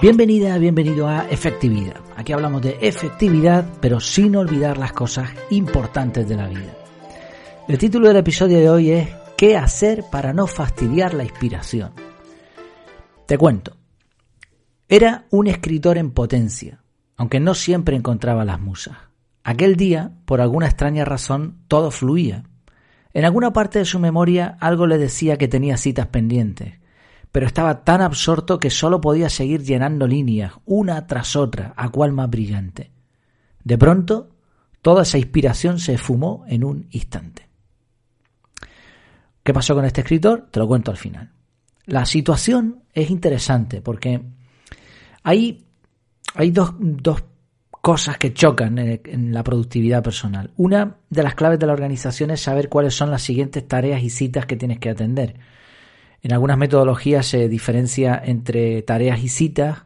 [0.00, 1.96] Bienvenida, bienvenido a Efectividad.
[2.14, 6.72] Aquí hablamos de efectividad, pero sin olvidar las cosas importantes de la vida.
[7.66, 11.90] El título del episodio de hoy es ¿Qué hacer para no fastidiar la inspiración?
[13.26, 13.76] Te cuento.
[14.88, 16.80] Era un escritor en potencia,
[17.16, 18.98] aunque no siempre encontraba las musas.
[19.42, 22.44] Aquel día, por alguna extraña razón, todo fluía.
[23.14, 26.74] En alguna parte de su memoria algo le decía que tenía citas pendientes,
[27.32, 32.12] pero estaba tan absorto que solo podía seguir llenando líneas, una tras otra, a cual
[32.12, 32.90] más brillante.
[33.64, 34.30] De pronto,
[34.82, 37.48] toda esa inspiración se esfumó en un instante.
[39.42, 40.48] ¿Qué pasó con este escritor?
[40.50, 41.32] Te lo cuento al final.
[41.86, 44.20] La situación es interesante porque
[45.22, 45.66] hay,
[46.34, 47.24] hay dos, dos
[47.70, 50.50] cosas que chocan en, en, la productividad personal.
[50.56, 54.10] Una de las claves de la organización es saber cuáles son las siguientes tareas y
[54.10, 55.36] citas que tienes que atender.
[56.22, 59.84] En algunas metodologías se diferencia entre tareas y citas.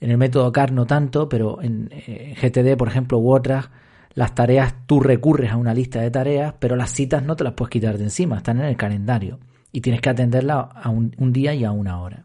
[0.00, 3.70] En el método CAR no tanto, pero en, en GTD, por ejemplo, u otras,
[4.14, 7.54] las tareas tú recurres a una lista de tareas, pero las citas no te las
[7.54, 9.38] puedes quitar de encima, están en el calendario
[9.72, 12.24] y tienes que atenderla a un, un día y a una hora.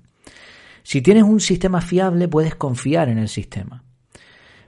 [0.83, 3.83] Si tienes un sistema fiable, puedes confiar en el sistema.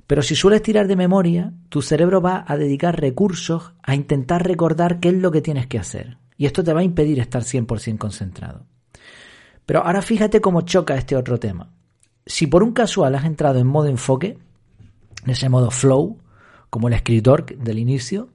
[0.08, 5.00] Pero si sueles tirar de memoria, tu cerebro va a dedicar recursos a intentar recordar
[5.00, 6.18] qué es lo que tienes que hacer.
[6.38, 8.66] Y esto te va a impedir estar 100% concentrado.
[9.68, 11.74] Pero ahora fíjate cómo choca este otro tema.
[12.26, 14.40] Si por un casual has entrado en modo enfoque,
[15.26, 16.18] en ese modo flow,
[16.70, 18.30] como el escritor del inicio,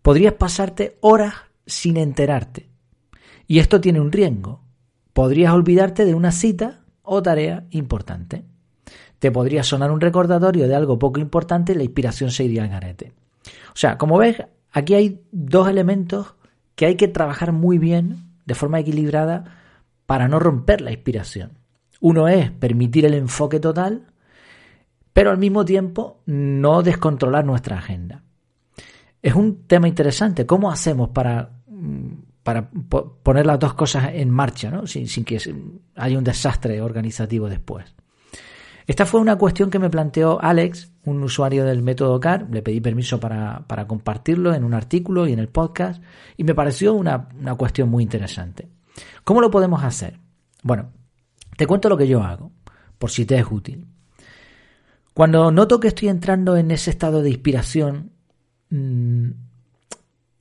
[0.00, 1.34] podrías pasarte horas
[1.66, 2.70] sin enterarte.
[3.46, 4.62] Y esto tiene un riesgo.
[5.12, 8.46] Podrías olvidarte de una cita o tarea importante.
[9.18, 12.70] Te podría sonar un recordatorio de algo poco importante y la inspiración se iría al
[12.70, 13.12] garete.
[13.74, 14.42] O sea, como ves,
[14.72, 16.34] aquí hay dos elementos
[16.76, 19.58] que hay que trabajar muy bien, de forma equilibrada,
[20.06, 21.58] para no romper la inspiración.
[22.00, 24.06] Uno es permitir el enfoque total,
[25.12, 28.22] pero al mismo tiempo no descontrolar nuestra agenda.
[29.20, 30.46] Es un tema interesante.
[30.46, 31.50] ¿Cómo hacemos para,
[32.42, 32.70] para
[33.22, 34.86] poner las dos cosas en marcha, ¿no?
[34.86, 35.38] sin, sin que
[35.94, 37.94] haya un desastre organizativo después?
[38.86, 42.48] Esta fue una cuestión que me planteó Alex, un usuario del método CAR.
[42.50, 46.02] Le pedí permiso para, para compartirlo en un artículo y en el podcast
[46.36, 48.68] y me pareció una, una cuestión muy interesante.
[49.24, 50.18] ¿Cómo lo podemos hacer?
[50.62, 50.90] Bueno,
[51.56, 52.52] te cuento lo que yo hago,
[52.98, 53.86] por si te es útil.
[55.14, 58.12] Cuando noto que estoy entrando en ese estado de inspiración,
[58.70, 59.30] mmm,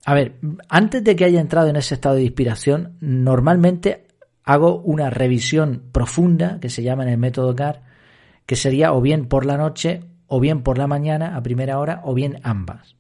[0.06, 4.08] a ver, antes de que haya entrado en ese estado de inspiración, normalmente
[4.44, 7.84] hago una revisión profunda, que se llama en el método CAR,
[8.46, 12.02] que sería o bien por la noche, o bien por la mañana a primera hora,
[12.04, 12.96] o bien ambas.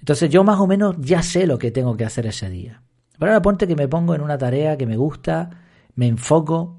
[0.00, 2.82] Entonces yo más o menos ya sé lo que tengo que hacer ese día.
[3.20, 5.50] Pero ahora ponte que me pongo en una tarea que me gusta,
[5.94, 6.78] me enfoco.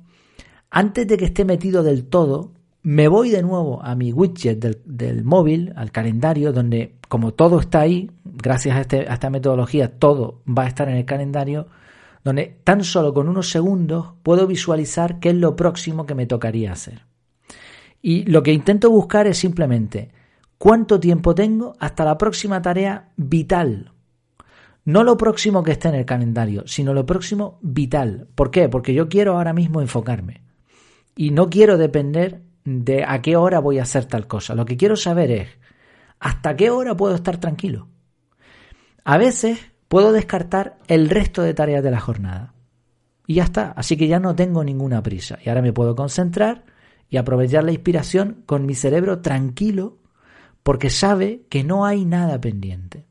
[0.71, 5.23] Antes de que esté metido del todo, me voy de nuevo a mi widget del,
[5.23, 10.63] móvil, al calendario, donde como todo está ahí, gracias este, a esta metodología, todo va
[10.63, 11.67] a estar en el calendario,
[12.23, 16.71] donde tan solo con unos segundos puedo visualizar qué es lo próximo que me tocaría
[16.71, 17.05] hacer.
[18.01, 20.09] Y lo que intento buscar es simplemente
[20.57, 23.91] cuánto tiempo tengo hasta la próxima tarea vital.
[24.83, 28.27] No lo próximo que esté en el calendario, sino lo próximo vital.
[28.33, 28.67] ¿Por qué?
[28.67, 30.41] Porque yo quiero ahora mismo enfocarme.
[31.15, 34.55] Y no quiero depender de a qué hora voy a hacer tal cosa.
[34.55, 35.49] Lo que quiero saber es
[36.19, 37.89] hasta qué hora puedo estar tranquilo.
[39.03, 42.53] A veces puedo descartar el resto de tareas de la jornada.
[43.27, 43.71] Y ya está.
[43.71, 45.37] Así que ya no tengo ninguna prisa.
[45.43, 46.65] Y ahora me puedo concentrar
[47.09, 49.99] y aprovechar la inspiración con mi cerebro tranquilo
[50.63, 53.10] porque sabe que no hay nada pendiente.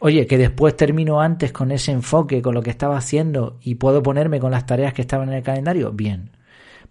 [0.00, 4.02] Oye, que después termino antes con ese enfoque, con lo que estaba haciendo y puedo
[4.02, 6.30] ponerme con las tareas que estaban en el calendario, bien.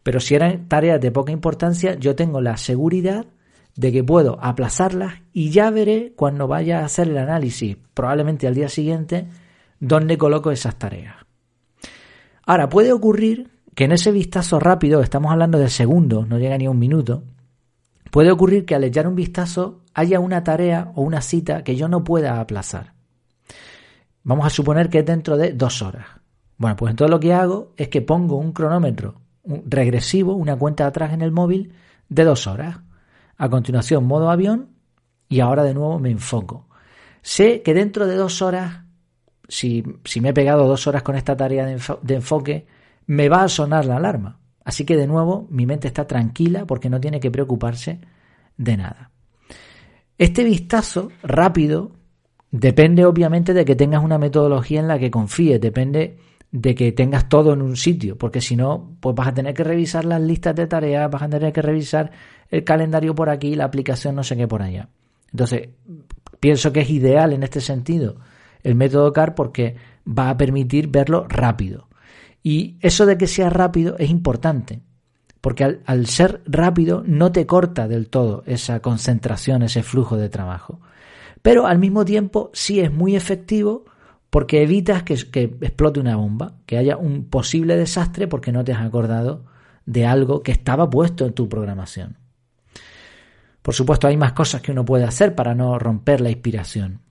[0.03, 3.25] Pero si eran tareas de poca importancia, yo tengo la seguridad
[3.75, 8.55] de que puedo aplazarlas y ya veré cuando vaya a hacer el análisis, probablemente al
[8.55, 9.27] día siguiente,
[9.79, 11.15] dónde coloco esas tareas.
[12.45, 16.65] Ahora, puede ocurrir que en ese vistazo rápido, estamos hablando de segundos, no llega ni
[16.65, 17.23] a un minuto,
[18.11, 21.87] puede ocurrir que al echar un vistazo haya una tarea o una cita que yo
[21.87, 22.94] no pueda aplazar.
[24.25, 26.07] Vamos a suponer que es dentro de dos horas.
[26.57, 31.13] Bueno, pues entonces lo que hago es que pongo un cronómetro regresivo, una cuenta atrás
[31.13, 31.73] en el móvil
[32.09, 32.79] de dos horas.
[33.37, 34.69] A continuación, modo avión
[35.29, 36.67] y ahora de nuevo me enfoco.
[37.21, 38.81] Sé que dentro de dos horas,
[39.47, 42.65] si, si me he pegado dos horas con esta tarea de enfoque,
[43.05, 44.39] me va a sonar la alarma.
[44.63, 48.01] Así que de nuevo mi mente está tranquila porque no tiene que preocuparse
[48.57, 49.11] de nada.
[50.17, 51.91] Este vistazo rápido
[52.59, 56.17] depende obviamente de que tengas una metodología en la que confíes, depende
[56.51, 59.63] de que tengas todo en un sitio, porque si no, pues vas a tener que
[59.63, 62.11] revisar las listas de tareas, vas a tener que revisar
[62.49, 64.87] el calendario por aquí, la aplicación no sé qué por allá.
[65.31, 65.69] Entonces,
[66.39, 68.17] pienso que es ideal en este sentido
[68.63, 69.75] el método CAR porque
[70.07, 71.87] va a permitir verlo rápido.
[72.41, 74.81] Y eso de que sea rápido es importante,
[75.39, 80.79] porque al, ser rápido no te corta del todo esa concentración, ese flujo de trabajo.
[81.45, 83.85] Pero al mismo tiempo sí es muy efectivo
[84.31, 88.81] porque evitas que, explote una bomba, que haya un posible desastre porque no te has
[88.81, 89.45] acordado
[89.85, 92.17] de algo que estaba puesto en tu programación.
[93.61, 97.01] Por supuesto, hay más cosas que uno puede hacer para no romper la inspiración.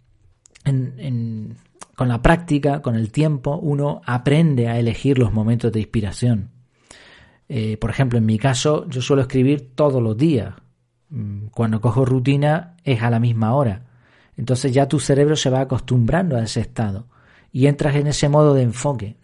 [0.64, 6.50] con la práctica, con el tiempo, uno aprende a elegir los momentos de inspiración.
[7.48, 10.56] Eh, por ejemplo, en mi caso, yo suelo escribir todos los días.
[11.10, 13.93] Mm, cuando cojo rutina es a la misma hora.
[14.36, 17.06] Entonces ya tu cerebro se va acostumbrando a ese estado
[17.52, 19.16] y entras en ese modo de enfoque.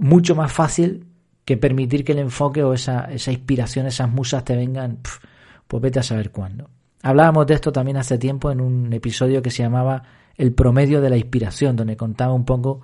[0.00, 1.06] Mucho más fácil
[1.44, 4.98] que permitir que el enfoque o esa, esa inspiración, esas musas te vengan
[5.68, 6.70] pues vete a saber cuándo.
[7.02, 10.02] Hablábamos de esto también hace tiempo en un episodio que se llamaba
[10.36, 12.80] El promedio de la inspiración, donde contaba un poco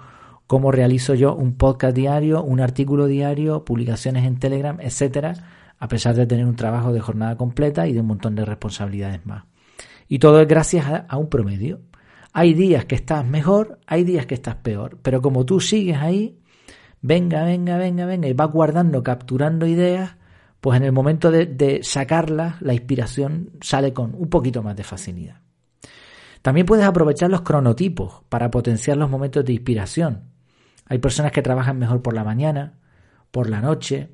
[0.46, 5.35] cómo realizo yo un podcast diario, un artículo diario, publicaciones en Telegram, etcétera,
[5.79, 9.25] a pesar de tener un trabajo de jornada completa y de un montón de responsabilidades
[9.26, 9.44] más.
[10.09, 11.81] Y todo es gracias a, un promedio.
[12.33, 16.39] Hay días que estás mejor, hay días que estás peor, pero como tú sigues ahí,
[17.01, 20.17] venga, venga, venga, venga, y vas guardando, capturando ideas,
[20.61, 25.41] pues en el momento de, sacarla, la inspiración sale con un poquito más de facilidad.
[26.43, 30.25] También puedes aprovechar los cronotipos para potenciar los momentos de inspiración.
[30.87, 32.79] Hay personas que trabajan mejor por la mañana,
[33.31, 34.11] por la noche,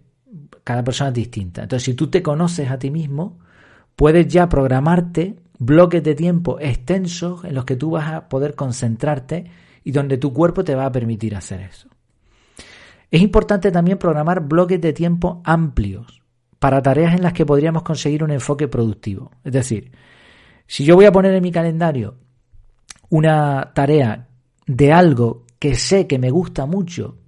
[0.64, 1.62] cada persona es distinta.
[1.62, 3.38] Entonces, si tú te conoces a ti mismo,
[3.96, 9.44] puedes ya programarte bloques de tiempo extensos en los que tú vas a poder concentrarte
[9.84, 11.88] y donde tu cuerpo te va a permitir hacer eso.
[13.10, 16.22] Es importante también programar bloques de tiempo amplios
[16.58, 19.30] para tareas en las que podríamos conseguir un enfoque productivo.
[19.44, 19.92] Es decir,
[20.66, 22.16] si yo voy a poner en mi calendario
[23.10, 24.28] una tarea
[24.66, 27.18] de algo que sé que me gusta mucho,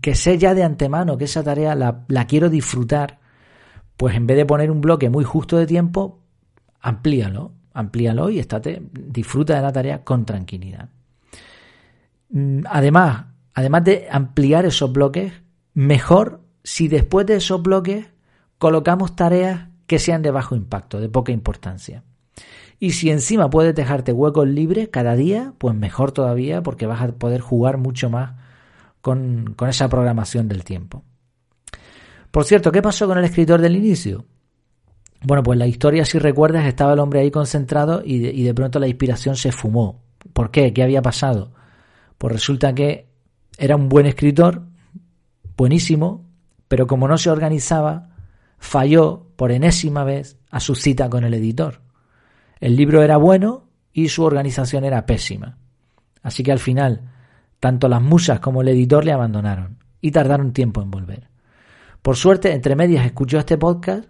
[0.00, 3.20] que sé ya de antemano que esa tarea la, quiero disfrutar,
[3.98, 6.21] pues en vez de poner un bloque muy justo de tiempo,
[6.82, 10.90] amplíalo, amplíalo y estate, disfruta de la tarea con tranquilidad.
[12.68, 15.32] Además, además de ampliar esos bloques,
[15.74, 18.06] mejor si después de esos bloques
[18.58, 22.04] colocamos tareas que sean de bajo impacto, de poca importancia.
[22.78, 27.12] Y si encima puedes dejarte huecos libres cada día, pues mejor todavía porque vas a
[27.12, 28.32] poder jugar mucho más
[29.00, 31.04] con, esa programación del tiempo.
[32.30, 34.24] Por cierto, ¿qué pasó con el escritor del inicio?
[35.24, 38.88] Bueno, pues la historia, si recuerdas, estaba el hombre ahí concentrado y de, pronto la
[38.88, 40.02] inspiración se fumó.
[40.32, 40.72] ¿Por qué?
[40.72, 41.52] ¿Qué había pasado?
[42.18, 43.08] Pues resulta que
[43.56, 44.62] era un buen escritor,
[45.56, 46.26] buenísimo,
[46.66, 48.10] pero como no se organizaba,
[48.58, 51.80] falló por enésima vez a su cita con el editor.
[52.58, 55.58] El libro era bueno y su organización era pésima.
[56.22, 57.10] Así que al final,
[57.60, 61.28] tanto las musas como el editor le abandonaron y tardaron tiempo en volver.
[62.00, 64.08] Por suerte, entre medias escuchó este podcast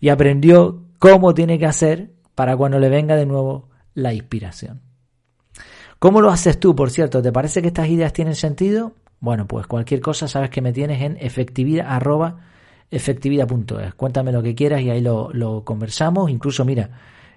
[0.00, 4.82] y aprendió cómo tiene que hacer para cuando le venga de nuevo la inspiración.
[5.98, 7.20] ¿Cómo lo haces tú, por cierto?
[7.20, 8.92] ¿Te parece que estas ideas tienen sentido?
[9.20, 12.00] Bueno, pues cualquier cosa sabes que me tienes en efectividad
[12.90, 13.94] efectividad.es.
[13.94, 16.30] Cuéntame lo que quieras y ahí lo, conversamos.
[16.30, 16.90] Incluso, mira,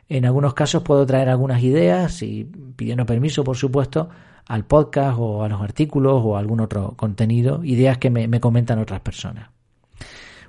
[0.07, 2.43] en algunos casos puedo traer algunas ideas y
[2.75, 4.09] pidiendo permiso, por supuesto,
[4.47, 8.77] al podcast o a los artículos o a algún otro contenido, ideas que me comentan
[8.77, 9.49] otras personas.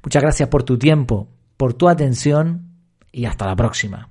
[0.02, 1.28] Muchas gracias por tu tiempo,
[1.62, 2.72] por tu atención
[3.12, 4.08] y hasta la próxima.